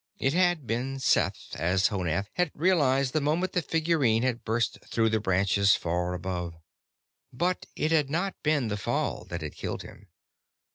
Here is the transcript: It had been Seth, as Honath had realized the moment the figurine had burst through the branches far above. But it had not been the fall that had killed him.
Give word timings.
It 0.17 0.33
had 0.33 0.65
been 0.65 0.97
Seth, 0.97 1.55
as 1.57 1.89
Honath 1.89 2.29
had 2.33 2.49
realized 2.55 3.13
the 3.13 3.21
moment 3.21 3.51
the 3.51 3.61
figurine 3.61 4.23
had 4.23 4.43
burst 4.43 4.79
through 4.83 5.09
the 5.09 5.19
branches 5.19 5.75
far 5.75 6.15
above. 6.15 6.55
But 7.31 7.67
it 7.75 7.91
had 7.91 8.09
not 8.09 8.33
been 8.41 8.69
the 8.69 8.77
fall 8.77 9.25
that 9.25 9.41
had 9.43 9.53
killed 9.53 9.83
him. 9.83 10.07